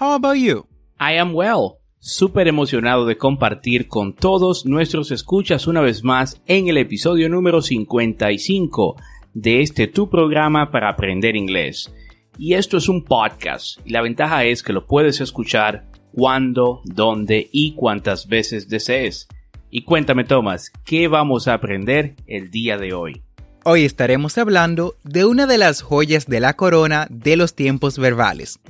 How 0.00 0.12
about 0.12 0.36
you? 0.36 0.64
I 1.00 1.18
am 1.18 1.34
well. 1.34 1.78
Súper 1.98 2.46
emocionado 2.46 3.04
de 3.04 3.18
compartir 3.18 3.88
con 3.88 4.14
todos 4.14 4.64
nuestros 4.64 5.10
escuchas 5.10 5.66
una 5.66 5.80
vez 5.80 6.04
más 6.04 6.40
en 6.46 6.68
el 6.68 6.76
episodio 6.76 7.28
número 7.28 7.62
55 7.62 8.94
de 9.34 9.60
este 9.60 9.88
tu 9.88 10.08
programa 10.08 10.70
para 10.70 10.88
aprender 10.88 11.34
inglés. 11.34 11.92
Y 12.38 12.54
esto 12.54 12.76
es 12.76 12.88
un 12.88 13.02
podcast 13.02 13.80
y 13.84 13.90
la 13.90 14.00
ventaja 14.00 14.44
es 14.44 14.62
que 14.62 14.72
lo 14.72 14.86
puedes 14.86 15.20
escuchar 15.20 15.86
cuando, 16.12 16.80
dónde 16.84 17.48
y 17.50 17.74
cuántas 17.74 18.28
veces 18.28 18.68
desees. 18.68 19.26
Y 19.68 19.82
cuéntame 19.82 20.22
Tomás, 20.22 20.70
¿qué 20.84 21.08
vamos 21.08 21.48
a 21.48 21.54
aprender 21.54 22.14
el 22.28 22.52
día 22.52 22.78
de 22.78 22.92
hoy? 22.94 23.24
Hoy 23.64 23.84
estaremos 23.84 24.38
hablando 24.38 24.94
de 25.02 25.24
una 25.24 25.48
de 25.48 25.58
las 25.58 25.82
joyas 25.82 26.28
de 26.28 26.38
la 26.38 26.54
corona 26.54 27.08
de 27.10 27.36
los 27.36 27.56
tiempos 27.56 27.98
verbales, 27.98 28.60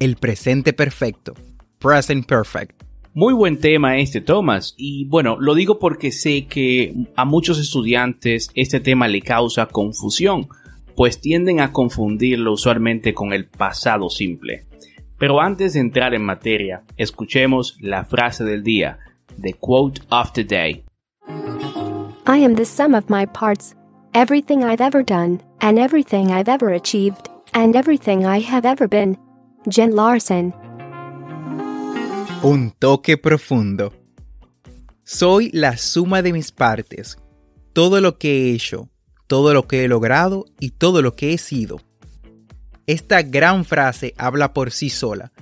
el 0.00 0.16
presente 0.16 0.72
perfecto. 0.72 1.34
Present 1.78 2.26
perfect. 2.26 2.82
Muy 3.14 3.32
buen 3.32 3.58
tema 3.58 3.96
este, 3.98 4.20
Thomas. 4.20 4.74
Y 4.76 5.06
bueno, 5.06 5.36
lo 5.40 5.54
digo 5.54 5.78
porque 5.78 6.12
sé 6.12 6.46
que 6.46 6.94
a 7.16 7.24
muchos 7.24 7.58
estudiantes 7.58 8.50
este 8.54 8.80
tema 8.80 9.08
le 9.08 9.22
causa 9.22 9.66
confusión, 9.66 10.48
pues 10.94 11.20
tienden 11.20 11.60
a 11.60 11.72
confundirlo 11.72 12.52
usualmente 12.52 13.14
con 13.14 13.32
el 13.32 13.46
pasado 13.46 14.10
simple. 14.10 14.66
Pero 15.18 15.40
antes 15.40 15.72
de 15.72 15.80
entrar 15.80 16.14
en 16.14 16.24
materia, 16.24 16.82
escuchemos 16.98 17.78
la 17.80 18.04
frase 18.04 18.44
del 18.44 18.62
día, 18.62 18.98
the 19.40 19.54
quote 19.54 20.02
of 20.10 20.32
the 20.32 20.44
day. 20.44 20.84
I 22.26 22.44
am 22.44 22.54
the 22.54 22.66
sum 22.66 22.94
of 22.94 23.08
my 23.08 23.24
parts, 23.26 23.74
everything 24.12 24.62
I've 24.62 24.82
ever 24.82 25.02
done, 25.02 25.40
and 25.60 25.78
everything 25.78 26.32
I've 26.32 26.50
ever 26.50 26.74
achieved, 26.74 27.30
and 27.54 27.74
everything 27.74 28.26
I 28.26 28.40
have 28.40 28.66
ever 28.66 28.86
been. 28.86 29.16
Jen 29.68 29.96
Larson. 29.96 30.54
Un 32.42 32.70
toque 32.78 33.16
profundo. 33.16 33.92
Soy 35.02 35.50
la 35.52 35.76
suma 35.76 36.22
de 36.22 36.32
mis 36.32 36.52
partes, 36.52 37.18
todo 37.72 38.00
lo 38.00 38.18
que 38.18 38.28
he 38.28 38.54
hecho, 38.54 38.88
todo 39.26 39.54
lo 39.54 39.66
que 39.66 39.84
he 39.84 39.88
logrado 39.88 40.44
y 40.60 40.70
todo 40.70 41.02
lo 41.02 41.14
que 41.14 41.32
he 41.32 41.38
sido. 41.38 41.80
Esta 42.86 43.22
gran 43.22 43.64
frase 43.64 44.14
habla 44.16 44.52
por 44.52 44.70
sí 44.70 44.90
sola 44.90 45.32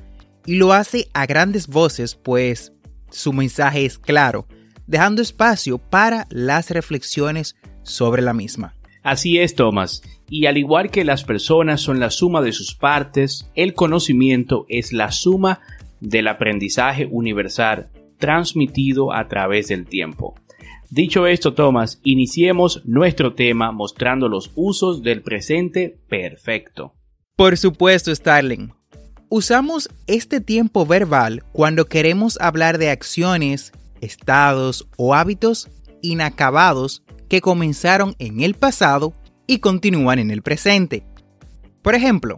y 0.46 0.56
lo 0.56 0.72
hace 0.72 1.08
a 1.12 1.26
grandes 1.26 1.66
voces 1.66 2.14
pues 2.14 2.72
su 3.10 3.32
mensaje 3.32 3.84
es 3.84 3.98
claro, 3.98 4.46
dejando 4.86 5.22
espacio 5.22 5.78
para 5.78 6.26
las 6.30 6.70
reflexiones 6.70 7.56
sobre 7.82 8.22
la 8.22 8.32
misma. 8.32 8.74
Así 9.02 9.38
es, 9.38 9.54
Thomas. 9.54 10.02
Y 10.28 10.46
al 10.46 10.56
igual 10.56 10.90
que 10.90 11.04
las 11.04 11.24
personas 11.24 11.80
son 11.80 12.00
la 12.00 12.10
suma 12.10 12.40
de 12.40 12.52
sus 12.52 12.74
partes, 12.74 13.50
el 13.54 13.74
conocimiento 13.74 14.66
es 14.68 14.92
la 14.92 15.12
suma 15.12 15.60
del 16.00 16.28
aprendizaje 16.28 17.06
universal 17.10 17.90
transmitido 18.18 19.12
a 19.12 19.28
través 19.28 19.68
del 19.68 19.86
tiempo. 19.86 20.34
Dicho 20.90 21.26
esto, 21.26 21.54
Thomas, 21.54 22.00
iniciemos 22.04 22.82
nuestro 22.84 23.34
tema 23.34 23.72
mostrando 23.72 24.28
los 24.28 24.52
usos 24.54 25.02
del 25.02 25.22
presente 25.22 25.98
perfecto. 26.08 26.94
Por 27.36 27.56
supuesto, 27.56 28.14
Starling. 28.14 28.72
Usamos 29.28 29.88
este 30.06 30.40
tiempo 30.40 30.86
verbal 30.86 31.42
cuando 31.52 31.86
queremos 31.86 32.38
hablar 32.40 32.78
de 32.78 32.90
acciones, 32.90 33.72
estados 34.00 34.86
o 34.96 35.14
hábitos 35.14 35.68
inacabados 36.02 37.02
que 37.28 37.40
comenzaron 37.40 38.14
en 38.20 38.42
el 38.42 38.54
pasado 38.54 39.14
y 39.46 39.58
continúan 39.58 40.18
en 40.18 40.30
el 40.30 40.42
presente. 40.42 41.04
Por 41.82 41.94
ejemplo, 41.94 42.36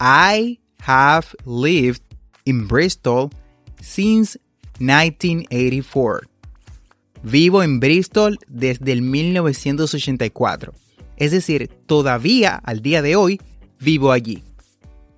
I 0.00 0.60
have 0.86 1.26
lived 1.44 2.02
in 2.44 2.68
Bristol 2.68 3.30
since 3.80 4.38
1984. 4.78 6.28
Vivo 7.22 7.62
en 7.62 7.80
Bristol 7.80 8.38
desde 8.46 8.92
el 8.92 9.02
1984. 9.02 10.72
Es 11.16 11.32
decir, 11.32 11.68
todavía 11.86 12.54
al 12.54 12.82
día 12.82 13.02
de 13.02 13.16
hoy 13.16 13.40
vivo 13.80 14.12
allí. 14.12 14.42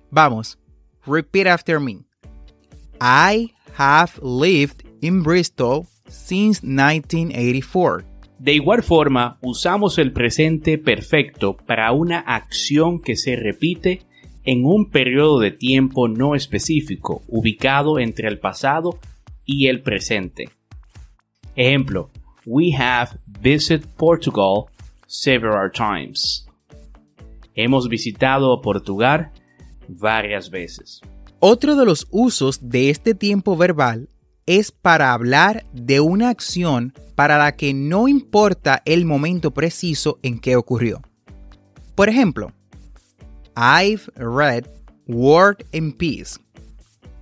Vamos, 0.09 0.57
repeat 1.05 1.47
after 1.47 1.79
me. 1.79 1.99
I 3.01 3.53
have 3.77 4.11
lived 4.21 4.83
in 5.01 5.23
Bristol 5.23 5.85
since 6.07 6.63
1984. 6.63 8.08
De 8.39 8.53
igual 8.53 8.83
forma, 8.83 9.37
usamos 9.41 9.97
el 9.97 10.13
presente 10.13 10.77
perfecto 10.77 11.57
para 11.57 11.91
una 11.91 12.19
acción 12.19 13.01
que 13.01 13.17
se 13.17 13.35
repite 13.35 14.03
en 14.45 14.65
un 14.65 14.89
periodo 14.89 15.39
de 15.39 15.51
tiempo 15.51 16.07
no 16.07 16.35
específico, 16.35 17.21
ubicado 17.27 17.99
entre 17.99 18.29
el 18.29 18.39
pasado 18.39 18.97
y 19.45 19.67
el 19.67 19.81
presente. 19.81 20.49
Ejemplo, 21.55 22.09
we 22.45 22.71
have 22.73 23.19
visited 23.41 23.85
Portugal 23.97 24.67
several 25.05 25.69
times. 25.69 26.47
Hemos 27.55 27.89
visitado 27.89 28.61
Portugal 28.61 29.31
varias 29.89 30.49
veces. 30.49 31.01
Otro 31.39 31.75
de 31.75 31.85
los 31.85 32.07
usos 32.09 32.69
de 32.69 32.89
este 32.89 33.13
tiempo 33.15 33.57
verbal 33.57 34.07
es 34.49 34.71
para 34.71 35.13
hablar 35.13 35.63
de 35.73 35.99
una 35.99 36.29
acción 36.29 36.91
para 37.13 37.37
la 37.37 37.55
que 37.55 37.71
no 37.75 38.07
importa 38.07 38.81
el 38.83 39.05
momento 39.05 39.51
preciso 39.53 40.17
en 40.23 40.39
que 40.39 40.55
ocurrió. 40.55 41.03
Por 41.93 42.09
ejemplo, 42.09 42.51
I've 43.55 44.11
read 44.15 44.65
War 45.05 45.55
and 45.71 45.95
Peace. 45.97 46.39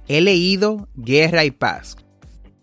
He 0.07 0.21
leído 0.21 0.88
Guerra 0.95 1.44
y 1.44 1.51
Paz. 1.51 1.97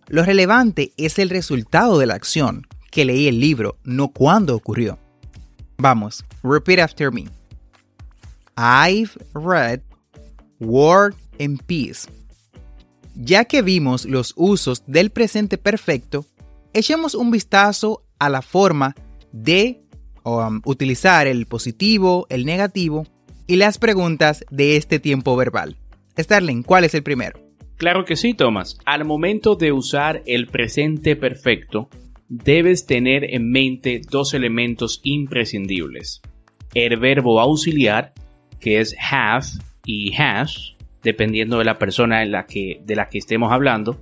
Lo 0.09 0.25
relevante 0.25 0.95
es 0.97 1.19
el 1.19 1.29
resultado 1.29 1.99
de 1.99 2.07
la 2.07 2.15
acción, 2.15 2.67
que 2.91 3.05
leí 3.05 3.29
el 3.29 3.41
libro, 3.41 3.77
no 3.85 4.09
cuándo 4.13 4.57
ocurrió. 4.57 4.99
Vamos, 5.77 6.25
repeat 6.43 6.79
after 6.79 7.13
me. 7.13 7.27
I've 8.57 9.11
read 9.35 9.83
War 10.59 11.13
and 11.39 11.63
Peace. 11.67 12.09
Ya 13.15 13.45
que 13.45 13.63
vimos 13.63 14.05
los 14.07 14.35
usos 14.37 14.83
del 14.87 15.11
presente 15.11 15.59
perfecto, 15.59 16.27
echemos 16.73 17.15
un 17.15 17.31
vistazo 17.31 18.05
a 18.19 18.29
la 18.29 18.43
forma 18.43 18.95
de 19.33 19.83
um, 20.25 20.61
utilizar 20.65 21.27
el 21.27 21.47
positivo, 21.47 22.27
el 22.29 22.45
negativo 22.45 23.07
y 23.47 23.57
las 23.57 23.79
preguntas 23.79 24.45
de 24.51 24.77
este 24.77 24.99
tiempo 24.99 25.37
verbal. 25.37 25.77
Starling, 26.19 26.63
¿cuál 26.63 26.85
es 26.85 26.95
el 26.95 27.03
primero? 27.03 27.41
Claro 27.77 28.05
que 28.05 28.17
sí, 28.17 28.35
Thomas. 28.35 28.79
Al 28.85 29.05
momento 29.05 29.57
de 29.57 29.73
usar 29.73 30.23
el 30.27 30.47
presente 30.47 31.17
perfecto, 31.17 31.89
debes 32.29 32.87
tener 32.87 33.35
en 33.35 33.51
mente 33.51 34.01
dos 34.11 34.35
elementos 34.35 35.01
imprescindibles. 35.03 36.21
El 36.75 36.99
verbo 36.99 37.41
auxiliar, 37.41 38.13
que 38.61 38.81
es 38.81 38.97
have 38.99 39.47
y 39.85 40.15
has, 40.17 40.74
dependiendo 41.05 41.59
de 41.59 41.65
la 41.65 41.79
persona 41.79 42.23
en 42.23 42.33
la 42.33 42.47
que, 42.47 42.81
de 42.85 42.97
la 42.97 43.09
que 43.09 43.19
estemos 43.19 43.53
hablando, 43.53 44.01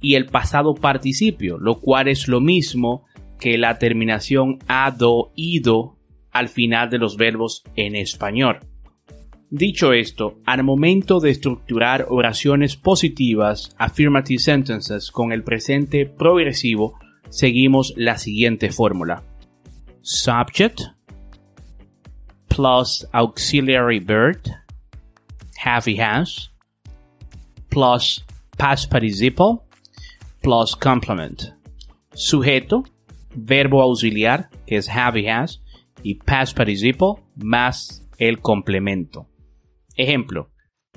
y 0.00 0.14
el 0.14 0.26
pasado 0.26 0.74
participio, 0.74 1.58
lo 1.58 1.80
cual 1.80 2.08
es 2.08 2.28
lo 2.28 2.40
mismo 2.40 3.06
que 3.40 3.58
la 3.58 3.78
terminación 3.78 4.58
ado, 4.68 5.32
ido 5.34 5.96
al 6.30 6.48
final 6.48 6.90
de 6.90 6.98
los 6.98 7.16
verbos 7.16 7.64
en 7.74 7.96
español. 7.96 8.60
Dicho 9.50 9.92
esto, 9.92 10.40
al 10.46 10.64
momento 10.64 11.20
de 11.20 11.30
estructurar 11.30 12.06
oraciones 12.08 12.76
positivas, 12.76 13.74
affirmative 13.78 14.40
sentences, 14.40 15.10
con 15.10 15.32
el 15.32 15.44
presente 15.44 16.06
progresivo, 16.06 16.98
seguimos 17.30 17.94
la 17.96 18.18
siguiente 18.18 18.70
fórmula. 18.70 19.22
Subject 20.02 20.80
plus 22.48 23.06
auxiliary 23.12 24.00
verb, 24.00 24.40
have 25.64 25.86
has, 25.86 26.50
plus 27.70 28.20
past 28.58 28.90
participle, 28.90 29.64
plus 30.42 30.74
complement. 30.74 31.52
Sujeto, 32.14 32.84
verbo 33.34 33.80
auxiliar, 33.80 34.48
que 34.66 34.76
es 34.76 34.88
have 34.88 35.16
has, 35.26 35.58
y 36.02 36.14
past 36.26 36.54
participle 36.54 37.16
más 37.36 38.02
el 38.18 38.40
complemento. 38.40 39.26
Ejemplo, 39.96 40.48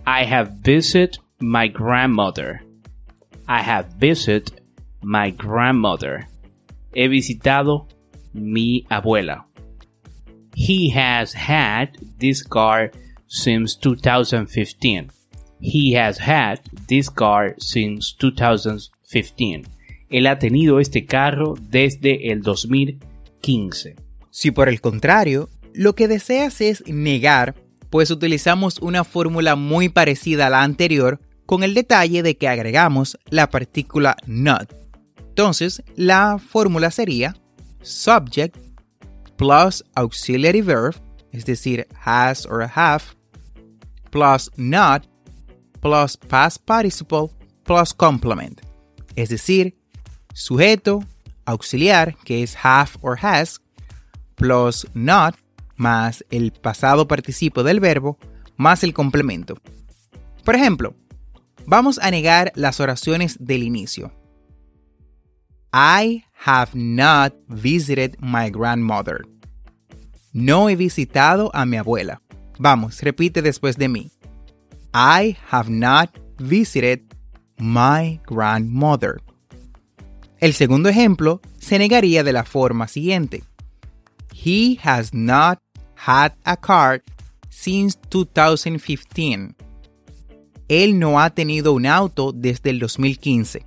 I 0.05 0.25
have 0.25 0.51
visited 0.61 1.17
my 1.39 1.67
grandmother. 1.67 2.61
I 3.47 3.61
have 3.61 3.93
visited 3.97 4.61
my 5.01 5.31
grandmother. 5.31 6.27
He 6.93 7.07
visitado 7.07 7.87
mi 8.33 8.85
abuela. 8.89 9.45
He 10.55 10.89
has 10.89 11.33
had 11.33 11.97
this 12.19 12.43
car 12.43 12.91
since 13.27 13.77
2015. 13.79 15.11
He 15.59 15.97
has 15.97 16.19
had 16.19 16.59
this 16.87 17.09
car 17.09 17.55
since 17.57 18.15
2015. 18.19 19.63
Él 20.09 20.27
ha 20.27 20.39
tenido 20.39 20.79
este 20.79 21.05
carro 21.05 21.55
desde 21.59 22.31
el 22.31 22.41
2015. 22.41 23.95
Si 24.31 24.51
por 24.51 24.69
el 24.69 24.81
contrario, 24.81 25.49
lo 25.73 25.95
que 25.95 26.07
deseas 26.07 26.61
es 26.61 26.83
negar, 26.87 27.55
pues 27.89 28.11
utilizamos 28.11 28.79
una 28.79 29.03
fórmula 29.03 29.55
muy 29.55 29.89
parecida 29.89 30.47
a 30.47 30.49
la 30.49 30.63
anterior 30.63 31.19
con 31.45 31.63
el 31.63 31.73
detalle 31.73 32.23
de 32.23 32.37
que 32.37 32.47
agregamos 32.47 33.17
la 33.29 33.49
partícula 33.49 34.17
not. 34.25 34.73
Entonces, 35.17 35.83
la 35.95 36.39
fórmula 36.39 36.91
sería 36.91 37.35
subject 37.81 38.57
plus 39.37 39.83
auxiliary 39.95 40.61
verb, 40.61 40.95
es 41.31 41.45
decir, 41.45 41.87
has 42.03 42.45
or 42.45 42.63
have, 42.63 43.03
plus 44.17 44.49
not, 44.57 45.05
plus 45.79 46.17
past 46.17 46.65
participle, 46.65 47.29
plus 47.63 47.93
complement, 47.93 48.59
es 49.15 49.29
decir, 49.29 49.75
sujeto, 50.33 51.03
auxiliar, 51.45 52.15
que 52.25 52.41
es 52.41 52.55
have 52.63 52.97
or 53.01 53.15
has, 53.21 53.61
plus 54.33 54.87
not, 54.95 55.35
más 55.75 56.25
el 56.31 56.51
pasado 56.51 57.07
participo 57.07 57.61
del 57.61 57.79
verbo, 57.79 58.17
más 58.55 58.83
el 58.83 58.95
complemento. 58.95 59.53
Por 60.43 60.55
ejemplo, 60.55 60.95
vamos 61.67 61.99
a 61.99 62.09
negar 62.09 62.51
las 62.55 62.79
oraciones 62.79 63.37
del 63.39 63.61
inicio. 63.61 64.11
I 65.71 66.23
have 66.43 66.71
not 66.73 67.35
visited 67.49 68.17
my 68.19 68.49
grandmother. 68.49 69.27
No 70.33 70.69
he 70.69 70.75
visitado 70.75 71.51
a 71.53 71.67
mi 71.67 71.77
abuela. 71.77 72.23
Vamos, 72.59 73.01
repite 73.01 73.41
después 73.41 73.77
de 73.77 73.87
mí. 73.87 74.11
I 74.93 75.37
have 75.51 75.69
not 75.69 76.09
visited 76.39 77.01
my 77.57 78.19
grandmother. 78.25 79.21
El 80.39 80.53
segundo 80.53 80.89
ejemplo 80.89 81.41
se 81.59 81.79
negaría 81.79 82.23
de 82.23 82.33
la 82.33 82.43
forma 82.43 82.87
siguiente. 82.87 83.43
He 84.33 84.77
has 84.83 85.13
not 85.13 85.59
had 85.95 86.33
a 86.45 86.55
car 86.57 87.03
since 87.49 87.97
2015. 88.09 89.55
Él 90.67 90.99
no 90.99 91.19
ha 91.19 91.29
tenido 91.29 91.73
un 91.73 91.85
auto 91.85 92.31
desde 92.31 92.69
el 92.69 92.79
2015. 92.79 93.65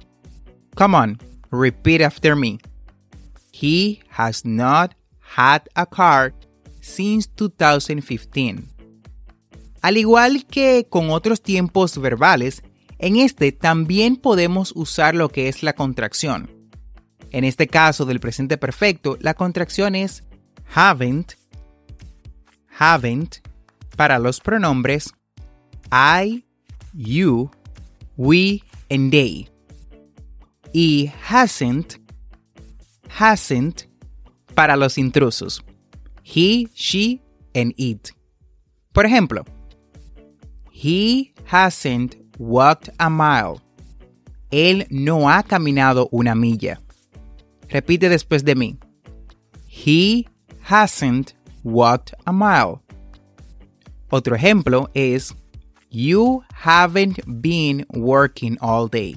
Come 0.74 0.96
on, 0.96 1.18
repeat 1.50 2.02
after 2.02 2.36
me. 2.36 2.58
He 3.52 4.00
has 4.10 4.44
not 4.44 4.94
had 5.36 5.62
a 5.74 5.86
car 5.86 6.32
since 6.80 7.28
2015. 7.36 8.79
Al 9.82 9.96
igual 9.96 10.46
que 10.46 10.86
con 10.88 11.10
otros 11.10 11.42
tiempos 11.42 11.98
verbales, 11.98 12.62
en 12.98 13.16
este 13.16 13.52
también 13.52 14.16
podemos 14.16 14.72
usar 14.76 15.14
lo 15.14 15.30
que 15.30 15.48
es 15.48 15.62
la 15.62 15.72
contracción. 15.72 16.50
En 17.30 17.44
este 17.44 17.66
caso 17.66 18.04
del 18.04 18.20
presente 18.20 18.58
perfecto, 18.58 19.16
la 19.20 19.34
contracción 19.34 19.94
es 19.94 20.24
haven't, 20.74 21.32
haven't 22.78 23.36
para 23.96 24.18
los 24.18 24.40
pronombres 24.40 25.12
I, 25.92 26.44
you, 26.92 27.50
we 28.16 28.62
and 28.90 29.10
they. 29.10 29.48
Y 30.72 31.10
hasn't, 31.28 31.98
hasn't 33.18 33.88
para 34.54 34.76
los 34.76 34.98
intrusos. 34.98 35.64
He, 36.22 36.68
she 36.74 37.20
and 37.54 37.72
it. 37.76 38.10
Por 38.92 39.06
ejemplo, 39.06 39.44
He 40.82 41.34
hasn't 41.44 42.16
walked 42.38 42.88
a 42.98 43.10
mile. 43.10 43.60
Él 44.50 44.86
no 44.88 45.28
ha 45.28 45.42
caminado 45.42 46.08
una 46.10 46.34
milla. 46.34 46.80
Repite 47.68 48.08
después 48.08 48.44
de 48.44 48.54
mí. 48.54 48.78
He 49.66 50.26
hasn't 50.62 51.34
walked 51.64 52.14
a 52.24 52.32
mile. 52.32 52.80
Otro 54.10 54.34
ejemplo 54.34 54.88
es 54.94 55.34
You 55.90 56.44
haven't 56.54 57.18
been 57.42 57.84
working 57.90 58.56
all 58.62 58.88
day. 58.88 59.16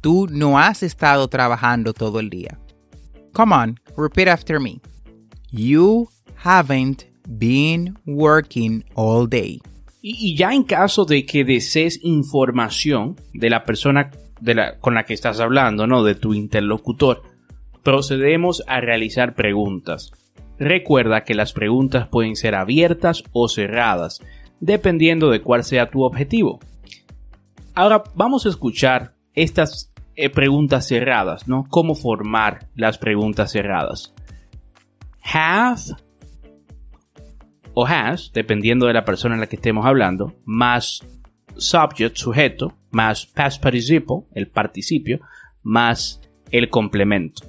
Tú 0.00 0.26
no 0.28 0.58
has 0.58 0.82
estado 0.82 1.28
trabajando 1.28 1.94
todo 1.94 2.18
el 2.18 2.30
día. 2.30 2.58
Come 3.32 3.52
on, 3.52 3.78
repeat 3.96 4.26
after 4.26 4.58
me. 4.58 4.80
You 5.52 6.08
haven't 6.34 7.06
been 7.38 7.96
working 8.06 8.82
all 8.96 9.28
day. 9.28 9.60
Y, 10.06 10.36
ya 10.36 10.52
en 10.52 10.64
caso 10.64 11.06
de 11.06 11.24
que 11.24 11.46
desees 11.46 11.98
información 12.02 13.16
de 13.32 13.48
la 13.48 13.64
persona 13.64 14.10
con 14.80 14.92
la 14.92 15.04
que 15.04 15.14
estás 15.14 15.40
hablando, 15.40 15.86
¿no? 15.86 16.04
De 16.04 16.14
tu 16.14 16.34
interlocutor, 16.34 17.22
procedemos 17.82 18.62
a 18.66 18.82
realizar 18.82 19.34
preguntas. 19.34 20.10
Recuerda 20.58 21.24
que 21.24 21.32
las 21.32 21.54
preguntas 21.54 22.06
pueden 22.08 22.36
ser 22.36 22.54
abiertas 22.54 23.24
o 23.32 23.48
cerradas, 23.48 24.20
dependiendo 24.60 25.30
de 25.30 25.40
cuál 25.40 25.64
sea 25.64 25.88
tu 25.88 26.02
objetivo. 26.02 26.60
Ahora 27.74 28.04
vamos 28.14 28.44
a 28.44 28.50
escuchar 28.50 29.14
estas 29.32 29.90
eh, 30.16 30.28
preguntas 30.28 30.86
cerradas, 30.86 31.48
¿no? 31.48 31.64
Cómo 31.70 31.94
formar 31.94 32.68
las 32.74 32.98
preguntas 32.98 33.52
cerradas. 33.52 34.12
Have 35.22 35.96
o 37.74 37.86
has, 37.86 38.32
dependiendo 38.32 38.86
de 38.86 38.94
la 38.94 39.04
persona 39.04 39.34
en 39.34 39.40
la 39.40 39.48
que 39.48 39.56
estemos 39.56 39.84
hablando, 39.84 40.34
más 40.44 41.06
subject, 41.56 42.16
sujeto, 42.16 42.74
más 42.90 43.26
past 43.26 43.62
participle, 43.62 44.22
el 44.34 44.48
participio, 44.48 45.20
más 45.62 46.20
el 46.50 46.70
complemento. 46.70 47.44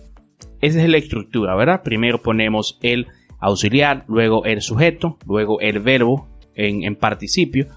Esa 0.61 0.81
es 0.81 0.89
la 0.89 0.97
estructura, 0.97 1.55
¿verdad? 1.55 1.83
Primero 1.83 2.21
ponemos 2.21 2.79
el 2.81 3.07
auxiliar, 3.39 4.05
luego 4.07 4.45
el 4.45 4.61
sujeto, 4.61 5.17
luego 5.27 5.59
el 5.59 5.79
verbo 5.79 6.27
en, 6.55 6.83
en 6.83 6.95
participio 6.95 7.67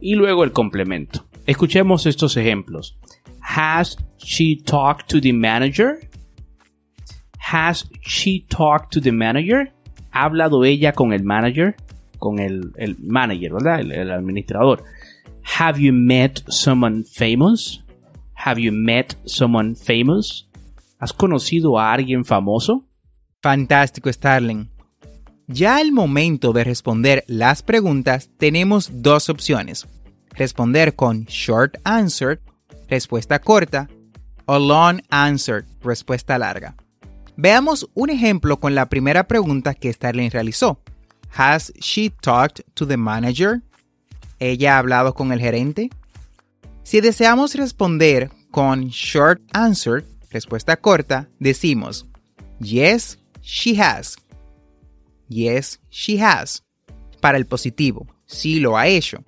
y 0.00 0.14
luego 0.14 0.44
el 0.44 0.52
complemento. 0.52 1.26
Escuchemos 1.46 2.06
estos 2.06 2.36
ejemplos. 2.36 2.98
Has 3.40 3.96
she 4.18 4.56
talked 4.56 5.08
to 5.08 5.20
the 5.20 5.32
manager? 5.32 5.98
Has 7.52 7.88
she 8.02 8.44
talked 8.48 8.92
to 8.92 9.00
the 9.00 9.12
manager? 9.12 9.72
¿Ha 10.10 10.24
hablado 10.24 10.64
ella 10.64 10.92
con 10.92 11.12
el 11.12 11.22
manager? 11.22 11.76
Con 12.26 12.40
el, 12.40 12.96
manager, 12.98 13.52
¿verdad? 13.52 13.80
El, 13.80 14.10
administrador. 14.10 14.82
Have 15.58 15.80
you 15.80 15.92
met 15.92 16.42
someone 16.48 17.04
famous? 17.04 17.84
Have 18.34 18.60
you 18.60 18.72
met 18.72 19.16
someone 19.26 19.76
famous? 19.76 20.48
¿Has 20.98 21.12
conocido 21.12 21.78
a 21.78 21.92
alguien 21.92 22.24
famoso? 22.24 22.84
Fantástico, 23.40 24.12
Starling. 24.12 24.68
Ya 25.46 25.76
al 25.76 25.92
momento 25.92 26.52
de 26.52 26.64
responder 26.64 27.22
las 27.28 27.62
preguntas 27.62 28.30
tenemos 28.38 28.90
dos 28.92 29.28
opciones. 29.28 29.86
Responder 30.30 30.96
con 30.96 31.26
short 31.26 31.76
answer, 31.84 32.40
respuesta 32.88 33.38
corta, 33.38 33.88
o 34.46 34.58
long 34.58 35.00
answer, 35.10 35.64
respuesta 35.80 36.38
larga. 36.38 36.74
Veamos 37.36 37.88
un 37.94 38.10
ejemplo 38.10 38.58
con 38.58 38.74
la 38.74 38.88
primera 38.88 39.28
pregunta 39.28 39.74
que 39.74 39.92
Starling 39.92 40.30
realizó. 40.30 40.80
Has 41.30 41.72
she 41.80 42.10
talked 42.10 42.62
to 42.74 42.86
the 42.86 42.96
manager? 42.96 43.62
¿Ella 44.38 44.76
ha 44.76 44.78
hablado 44.78 45.14
con 45.14 45.32
el 45.32 45.40
gerente? 45.40 45.90
Si 46.82 47.00
deseamos 47.00 47.54
responder 47.54 48.30
con 48.50 48.88
short 48.88 49.40
answer, 49.52 50.04
respuesta 50.30 50.76
corta, 50.76 51.28
decimos 51.38 52.06
Yes, 52.60 53.18
she 53.42 53.80
has. 53.80 54.16
Yes, 55.28 55.80
she 55.90 56.22
has. 56.22 56.62
Para 57.20 57.38
el 57.38 57.46
positivo, 57.46 58.06
sí 58.26 58.60
lo 58.60 58.76
ha 58.76 58.86
hecho. 58.86 59.24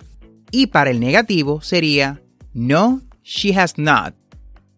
Y 0.51 0.69
para 0.69 0.91
el 0.91 1.01
negativo 1.01 1.61
sería 1.61 2.23
No, 2.55 3.03
she 3.23 3.53
has 3.59 3.77
not. 3.77 4.15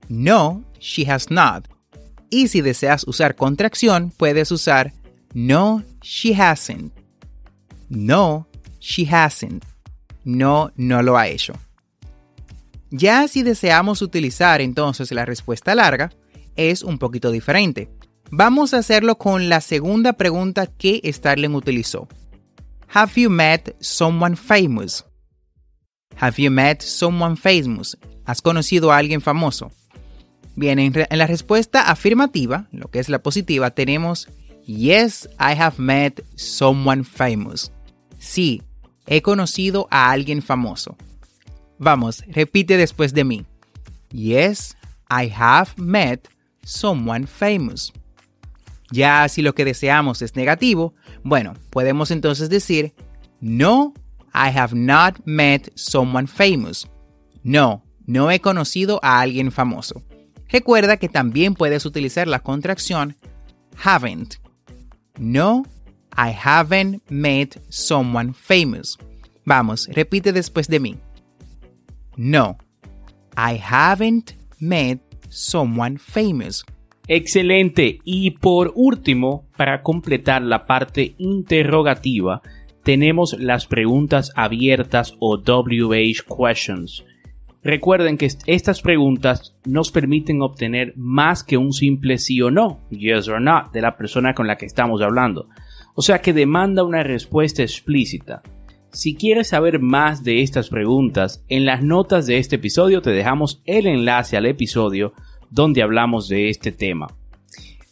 No, 0.08 0.64
she 0.80 1.08
has 1.08 1.30
not. 1.30 1.68
Y 2.30 2.48
si 2.48 2.60
deseas 2.60 3.06
usar 3.06 3.36
contracción, 3.36 4.12
puedes 4.16 4.50
usar 4.50 4.92
No, 5.34 5.84
she 6.02 6.34
hasn't. 6.34 6.92
No, 7.90 8.46
she 8.78 9.04
hasn't. 9.04 9.64
No, 10.24 10.70
no 10.76 11.02
lo 11.02 11.18
ha 11.18 11.26
hecho. 11.26 11.54
Ya 12.90 13.26
si 13.28 13.42
deseamos 13.42 14.00
utilizar 14.00 14.60
entonces 14.60 15.10
la 15.12 15.24
respuesta 15.24 15.74
larga, 15.74 16.10
es 16.56 16.82
un 16.82 16.98
poquito 16.98 17.30
diferente. 17.30 17.90
Vamos 18.30 18.74
a 18.74 18.78
hacerlo 18.78 19.18
con 19.18 19.48
la 19.48 19.60
segunda 19.60 20.12
pregunta 20.12 20.66
que 20.66 21.00
Starling 21.04 21.54
utilizó. 21.54 22.08
Have 22.88 23.12
you 23.16 23.28
met 23.28 23.76
someone 23.80 24.36
famous? 24.36 25.04
Have 26.16 26.40
you 26.40 26.50
met 26.50 26.80
someone 26.82 27.36
famous? 27.36 27.98
¿Has 28.24 28.40
conocido 28.40 28.92
a 28.92 28.98
alguien 28.98 29.20
famoso? 29.20 29.72
Bien, 30.54 30.78
en, 30.78 30.92
en, 30.96 31.18
la 31.18 31.26
respuesta 31.26 31.90
afirmativa, 31.90 32.68
lo 32.70 32.88
que 32.88 33.00
es 33.00 33.08
la 33.08 33.22
positiva, 33.22 33.70
tenemos 33.70 34.28
Yes, 34.64 35.28
I 35.38 35.54
have 35.54 35.78
met 35.78 36.20
someone 36.36 37.02
famous. 37.02 37.72
Sí, 38.20 38.62
he 39.06 39.22
conocido 39.22 39.88
a 39.90 40.10
alguien 40.10 40.42
famoso. 40.42 40.96
Vamos, 41.78 42.22
repite 42.28 42.76
después 42.76 43.14
de 43.14 43.24
mí. 43.24 43.46
Yes, 44.10 44.76
I 45.10 45.32
have 45.34 45.70
met 45.76 46.28
someone 46.62 47.26
famous. 47.26 47.92
Ya 48.92 49.26
si 49.28 49.40
lo 49.40 49.54
que 49.54 49.64
deseamos 49.64 50.20
es 50.20 50.36
negativo, 50.36 50.92
bueno, 51.24 51.54
podemos 51.70 52.10
entonces 52.10 52.50
decir 52.50 52.92
No, 53.40 53.94
I 54.34 54.54
have 54.54 54.76
not 54.76 55.20
met 55.24 55.72
someone 55.74 56.26
famous. 56.26 56.86
No, 57.42 57.82
no 58.06 58.30
he 58.30 58.40
conocido 58.40 59.00
a 59.02 59.20
alguien 59.20 59.50
famoso. 59.50 60.02
Recuerda 60.48 60.98
que 60.98 61.08
también 61.08 61.54
puedes 61.54 61.86
utilizar 61.86 62.28
la 62.28 62.40
contracción 62.40 63.16
haven't. 63.82 64.34
No, 65.18 65.64
I 66.16 66.32
haven't 66.32 67.02
met 67.08 67.60
someone 67.68 68.34
famous. 68.34 68.98
Vamos, 69.44 69.88
repite 69.92 70.32
después 70.32 70.68
de 70.68 70.80
mí. 70.80 70.96
No, 72.16 72.58
I 73.36 73.58
haven't 73.58 74.34
met 74.58 75.00
someone 75.28 75.98
famous. 75.98 76.64
Excelente. 77.08 77.98
Y 78.04 78.32
por 78.32 78.72
último, 78.74 79.48
para 79.56 79.82
completar 79.82 80.42
la 80.42 80.66
parte 80.66 81.14
interrogativa, 81.18 82.42
tenemos 82.84 83.36
las 83.38 83.66
preguntas 83.66 84.32
abiertas 84.36 85.16
o 85.18 85.36
WH 85.38 86.24
questions. 86.28 87.04
Recuerden 87.62 88.16
que 88.16 88.28
estas 88.46 88.80
preguntas 88.80 89.56
nos 89.66 89.90
permiten 89.90 90.40
obtener 90.40 90.94
más 90.96 91.44
que 91.44 91.58
un 91.58 91.72
simple 91.72 92.16
sí 92.18 92.40
o 92.40 92.50
no, 92.50 92.80
yes 92.90 93.28
or 93.28 93.40
not, 93.40 93.72
de 93.72 93.82
la 93.82 93.96
persona 93.96 94.32
con 94.32 94.46
la 94.46 94.56
que 94.56 94.64
estamos 94.64 95.02
hablando. 95.02 95.48
O 95.94 96.02
sea 96.02 96.20
que 96.20 96.32
demanda 96.32 96.84
una 96.84 97.02
respuesta 97.02 97.62
explícita. 97.62 98.42
Si 98.92 99.14
quieres 99.14 99.48
saber 99.48 99.80
más 99.80 100.24
de 100.24 100.42
estas 100.42 100.68
preguntas, 100.68 101.44
en 101.48 101.64
las 101.64 101.82
notas 101.82 102.26
de 102.26 102.38
este 102.38 102.56
episodio 102.56 103.02
te 103.02 103.10
dejamos 103.10 103.62
el 103.64 103.86
enlace 103.86 104.36
al 104.36 104.46
episodio 104.46 105.12
donde 105.50 105.82
hablamos 105.82 106.28
de 106.28 106.48
este 106.48 106.72
tema. 106.72 107.08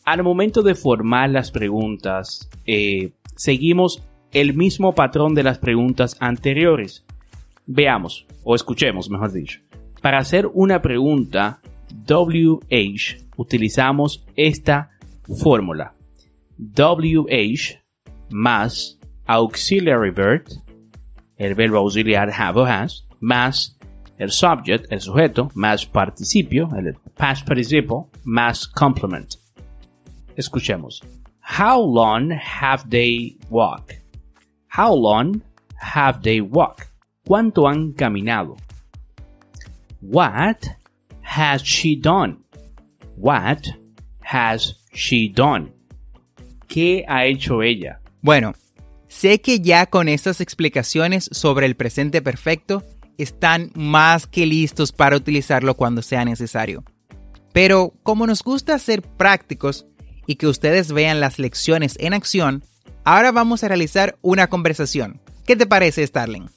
Al 0.04 0.22
momento 0.22 0.62
de 0.62 0.74
formar 0.74 1.30
las 1.30 1.50
preguntas, 1.50 2.48
eh, 2.66 3.12
seguimos 3.36 4.02
el 4.32 4.54
mismo 4.54 4.94
patrón 4.94 5.34
de 5.34 5.42
las 5.42 5.58
preguntas 5.58 6.16
anteriores. 6.20 7.04
Veamos, 7.66 8.26
o 8.42 8.54
escuchemos, 8.54 9.10
mejor 9.10 9.32
dicho. 9.32 9.60
Para 10.00 10.18
hacer 10.18 10.48
una 10.52 10.80
pregunta 10.80 11.60
WH 12.06 13.28
utilizamos 13.36 14.24
esta 14.36 14.90
fórmula. 15.40 15.94
WH 16.58 17.87
más 18.30 18.98
auxiliary 19.26 20.10
verb 20.10 20.44
el 21.38 21.54
verbo 21.54 21.78
auxiliar 21.78 22.30
have 22.30 22.60
o 22.60 22.66
has, 22.66 23.06
más 23.20 23.76
el 24.18 24.30
subject, 24.30 24.90
el 24.90 25.00
sujeto, 25.00 25.50
más 25.54 25.86
participio, 25.86 26.68
el 26.76 26.94
past 27.16 27.46
participle, 27.46 28.06
más 28.24 28.66
complement. 28.66 29.36
Escuchemos. 30.36 31.00
How 31.40 31.80
long 31.80 32.30
have 32.32 32.90
they 32.90 33.38
walked? 33.48 34.02
How 34.68 34.92
long 34.94 35.42
have 35.80 36.22
they 36.22 36.40
walked? 36.40 36.88
¿Cuánto 37.24 37.68
han 37.68 37.92
caminado? 37.92 38.56
What 40.00 40.66
has 41.22 41.62
she 41.62 41.96
done? 41.96 42.38
What 43.16 43.68
has 44.22 44.74
she 44.92 45.28
done? 45.28 45.72
¿Qué 46.66 47.04
ha 47.08 47.24
hecho 47.24 47.62
ella? 47.62 48.00
Bueno, 48.20 48.54
Sé 49.08 49.40
que 49.40 49.60
ya 49.60 49.86
con 49.86 50.06
estas 50.06 50.42
explicaciones 50.42 51.28
sobre 51.32 51.64
el 51.64 51.76
presente 51.76 52.20
perfecto 52.20 52.84
están 53.16 53.72
más 53.74 54.26
que 54.26 54.44
listos 54.46 54.92
para 54.92 55.16
utilizarlo 55.16 55.74
cuando 55.74 56.02
sea 56.02 56.24
necesario. 56.26 56.84
Pero 57.54 57.94
como 58.02 58.26
nos 58.26 58.42
gusta 58.42 58.78
ser 58.78 59.00
prácticos 59.02 59.86
y 60.26 60.36
que 60.36 60.46
ustedes 60.46 60.92
vean 60.92 61.20
las 61.20 61.38
lecciones 61.38 61.96
en 61.98 62.12
acción, 62.12 62.62
ahora 63.02 63.32
vamos 63.32 63.64
a 63.64 63.68
realizar 63.68 64.18
una 64.20 64.48
conversación. 64.48 65.20
¿Qué 65.46 65.56
te 65.56 65.66
parece, 65.66 66.06
Starling? 66.06 66.50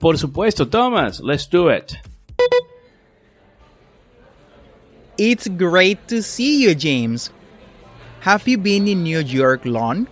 Por 0.00 0.18
supuesto, 0.18 0.68
Thomas. 0.68 1.20
Let's 1.20 1.48
do 1.48 1.72
it. 1.72 1.92
It's 5.16 5.48
great 5.56 6.00
to 6.08 6.20
see 6.20 6.64
you, 6.64 6.74
James. 6.76 7.30
Have 8.24 8.50
you 8.50 8.58
been 8.58 8.88
in 8.88 9.04
New 9.04 9.20
York 9.20 9.64
long? 9.64 10.08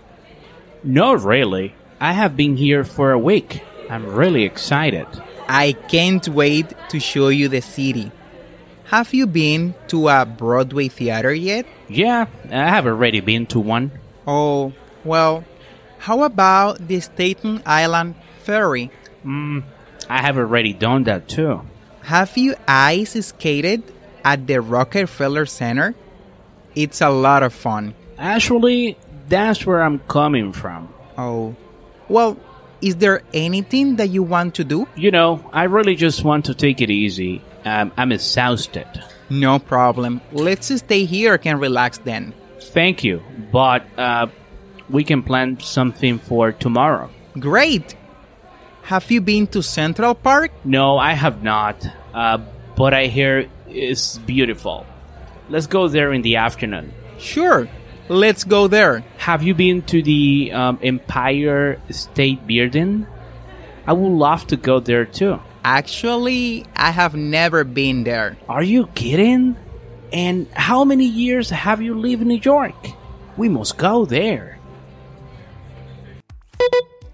Not 0.82 1.22
really. 1.22 1.74
I 2.00 2.12
have 2.12 2.36
been 2.36 2.56
here 2.56 2.84
for 2.84 3.12
a 3.12 3.18
week. 3.18 3.62
I'm 3.88 4.06
really 4.06 4.44
excited. 4.44 5.06
I 5.48 5.72
can't 5.72 6.26
wait 6.28 6.72
to 6.90 7.00
show 7.00 7.28
you 7.28 7.48
the 7.48 7.60
city. 7.60 8.12
Have 8.84 9.12
you 9.12 9.26
been 9.26 9.74
to 9.88 10.08
a 10.08 10.24
Broadway 10.24 10.88
theater 10.88 11.32
yet? 11.32 11.66
Yeah, 11.88 12.26
I 12.50 12.68
have 12.68 12.86
already 12.86 13.20
been 13.20 13.46
to 13.46 13.60
one. 13.60 13.92
Oh, 14.26 14.72
well, 15.04 15.44
how 15.98 16.22
about 16.22 16.88
the 16.88 17.00
Staten 17.00 17.62
Island 17.66 18.14
Ferry? 18.42 18.90
Mm, 19.24 19.64
I 20.08 20.22
have 20.22 20.38
already 20.38 20.72
done 20.72 21.04
that 21.04 21.28
too. 21.28 21.60
Have 22.02 22.36
you 22.36 22.54
ice 22.66 23.12
skated 23.26 23.82
at 24.24 24.46
the 24.46 24.60
Rockefeller 24.60 25.46
Center? 25.46 25.94
It's 26.74 27.00
a 27.00 27.10
lot 27.10 27.42
of 27.42 27.52
fun. 27.52 27.94
Actually, 28.18 28.96
that's 29.30 29.64
where 29.64 29.82
I'm 29.82 30.00
coming 30.00 30.52
from. 30.52 30.92
Oh, 31.16 31.54
well, 32.08 32.36
is 32.82 32.96
there 32.96 33.22
anything 33.32 33.96
that 33.96 34.08
you 34.08 34.22
want 34.22 34.56
to 34.56 34.64
do? 34.64 34.86
You 34.96 35.10
know, 35.10 35.48
I 35.52 35.64
really 35.64 35.94
just 35.94 36.24
want 36.24 36.46
to 36.46 36.54
take 36.54 36.80
it 36.80 36.90
easy. 36.90 37.42
Um, 37.64 37.92
I'm 37.96 38.12
exhausted. 38.12 38.88
No 39.30 39.58
problem. 39.58 40.20
Let's 40.32 40.74
stay 40.74 41.04
here 41.04 41.40
and 41.44 41.60
relax 41.60 41.98
then. 41.98 42.34
Thank 42.60 43.04
you, 43.04 43.22
but 43.52 43.86
uh, 43.98 44.26
we 44.88 45.04
can 45.04 45.22
plan 45.22 45.60
something 45.60 46.18
for 46.18 46.52
tomorrow. 46.52 47.10
Great! 47.38 47.94
Have 48.82 49.10
you 49.10 49.20
been 49.20 49.46
to 49.48 49.62
Central 49.62 50.14
Park? 50.14 50.50
No, 50.64 50.98
I 50.98 51.12
have 51.12 51.42
not. 51.42 51.86
Uh, 52.12 52.38
but 52.76 52.92
I 52.92 53.06
hear 53.06 53.48
it's 53.68 54.18
beautiful. 54.18 54.84
Let's 55.48 55.66
go 55.66 55.86
there 55.88 56.12
in 56.12 56.22
the 56.22 56.36
afternoon. 56.36 56.92
Sure. 57.18 57.68
Let's 58.10 58.42
go 58.42 58.66
there. 58.66 59.04
Have 59.18 59.44
you 59.44 59.54
been 59.54 59.82
to 59.82 60.02
the 60.02 60.50
um, 60.52 60.80
Empire 60.82 61.78
State 61.90 62.44
Building? 62.44 63.06
I 63.86 63.92
would 63.92 64.18
love 64.18 64.48
to 64.48 64.56
go 64.56 64.80
there 64.80 65.04
too. 65.04 65.38
Actually, 65.62 66.66
I 66.74 66.90
have 66.90 67.14
never 67.14 67.62
been 67.62 68.02
there. 68.02 68.36
Are 68.48 68.64
you 68.64 68.88
kidding? 68.96 69.54
And 70.12 70.48
how 70.54 70.84
many 70.84 71.04
years 71.04 71.50
have 71.50 71.80
you 71.80 71.94
lived 71.94 72.22
in 72.22 72.26
New 72.26 72.40
York? 72.42 72.74
We 73.36 73.48
must 73.48 73.78
go 73.78 74.04
there. 74.04 74.58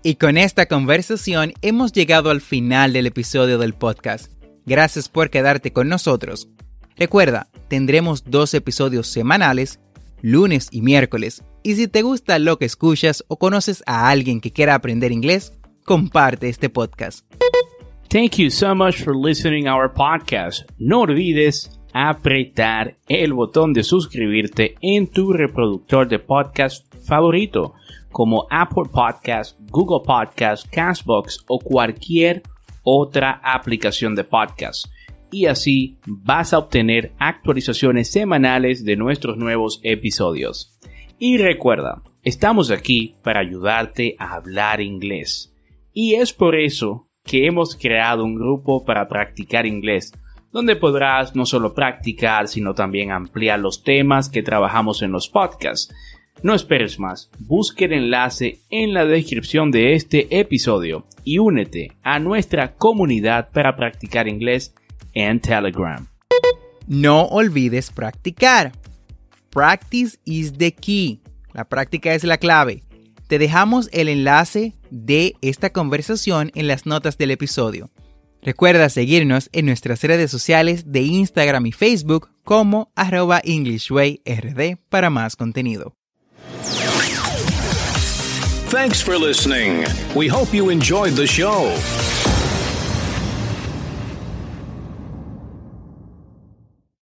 Y 0.03 0.15
con 0.15 0.39
esta 0.39 0.65
conversación 0.65 1.53
hemos 1.61 1.93
llegado 1.93 2.31
al 2.31 2.41
final 2.41 2.95
del 2.95 3.07
episodio 3.07 3.59
del 3.59 3.75
podcast. 3.75 4.33
Gracias 4.65 5.11
por 5.11 5.29
quedarte 5.29 5.75
con 5.75 5.91
nosotros. 5.91 6.49
Recuerda, 6.97 7.49
tendremos 7.69 8.25
dos 8.25 8.55
episodios 8.55 9.09
semanales 9.09 9.79
lunes 10.23 10.69
y 10.71 10.83
miércoles. 10.83 11.45
Y 11.63 11.75
si 11.75 11.89
te 11.89 12.03
gusta 12.03 12.39
lo 12.39 12.59
que 12.59 12.65
escuchas 12.65 13.25
o 13.29 13.39
conoces 13.39 13.83
a 13.87 14.09
alguien 14.09 14.41
que 14.41 14.53
quiera 14.53 14.75
aprender 14.75 15.13
inglés, 15.13 15.53
comparte 15.85 16.49
este 16.49 16.69
podcast. 16.71 17.27
Thank 18.09 18.37
you 18.37 18.51
so 18.51 18.75
much 18.75 19.03
for 19.03 19.17
listening 19.17 19.69
our 19.69 19.93
podcast. 19.93 20.71
No 20.79 21.01
olvides 21.01 21.77
apretar 21.93 22.97
el 23.09 23.33
botón 23.33 23.73
de 23.73 23.83
suscribirte 23.83 24.77
en 24.81 25.07
tu 25.07 25.33
reproductor 25.33 26.07
de 26.07 26.19
podcast 26.19 26.87
favorito, 27.05 27.75
como 28.13 28.47
Apple 28.51 28.85
Podcast, 28.93 29.59
Google 29.71 30.07
Podcast, 30.07 30.67
Castbox 30.71 31.45
o 31.49 31.59
cualquier 31.59 32.43
otra 32.83 33.41
aplicación 33.43 34.15
de 34.15 34.25
podcast. 34.25 34.87
Y 35.31 35.47
así 35.47 35.99
vas 36.07 36.53
a 36.53 36.59
obtener 36.59 37.13
actualizaciones 37.19 38.11
semanales 38.11 38.85
de 38.85 38.97
nuestros 38.97 39.37
nuevos 39.37 39.81
episodios. 39.83 40.79
Y 41.19 41.39
recuerda, 41.39 42.03
estamos 42.23 42.71
aquí 42.71 43.17
para 43.23 43.41
ayudarte 43.41 44.17
a 44.19 44.35
hablar 44.35 44.81
inglés. 44.81 45.55
Y 45.93 46.15
es 46.15 46.33
por 46.33 46.57
eso 46.57 47.09
que 47.25 47.47
hemos 47.47 47.75
creado 47.75 48.25
un 48.25 48.35
grupo 48.35 48.85
para 48.85 49.09
practicar 49.09 49.67
inglés 49.67 50.13
donde 50.57 50.75
podrás 50.75 51.37
no 51.37 51.45
solo 51.45 51.75
practicar, 51.75 52.49
sino 52.49 52.73
también 52.73 53.11
ampliar 53.11 53.59
los 53.59 53.83
temas 53.83 54.31
que 54.31 54.43
trabajamos 54.43 55.03
en 55.03 55.13
los 55.13 55.29
podcasts. 55.29 55.95
No 56.43 56.55
esperes 56.55 56.99
más, 56.99 57.31
busque 57.39 57.85
el 57.85 57.93
enlace 57.93 58.61
en 58.71 58.95
la 58.95 59.05
descripción 59.05 59.71
de 59.71 59.93
este 59.93 60.39
episodio 60.39 61.05
y 61.25 61.39
únete 61.39 61.93
a 62.03 62.19
nuestra 62.21 62.75
comunidad 62.75 63.51
para 63.51 63.77
practicar 63.77 64.29
inglés 64.29 64.75
en 65.17 65.41
Telegram. 65.41 66.07
No 66.87 67.23
olvides 67.23 67.91
practicar. 67.91 68.73
Practice 69.51 70.19
is 70.25 70.53
the 70.53 70.73
key. 70.73 71.21
La 71.53 71.65
práctica 71.65 72.15
es 72.15 72.23
la 72.23 72.37
clave. 72.37 72.85
Te 73.27 73.39
dejamos 73.39 73.89
el 73.93 74.09
enlace 74.09 74.75
de 74.91 75.35
esta 75.41 75.71
conversación 75.71 76.53
en 76.55 76.69
las 76.69 76.87
notas 76.87 77.19
del 77.19 77.33
episodio. 77.33 77.91
Recuerda 78.43 78.89
seguirnos 78.91 79.49
en 79.53 79.67
nuestras 79.67 80.03
redes 80.03 80.31
sociales 80.31 80.93
de 80.93 81.03
Instagram 81.03 81.67
y 81.67 81.73
Facebook 81.73 82.29
como 82.45 82.93
arroba 82.95 83.41
EnglishWayRD 83.43 84.77
para 84.89 85.11
más 85.11 85.35
contenido. 85.35 85.97
Thanks 88.71 89.03
for 89.03 89.19
listening. 89.19 89.85
We 90.15 90.29
hope 90.29 90.55
you 90.55 90.71
enjoyed 90.71 91.15
the 91.15 91.27
show. 91.27 91.73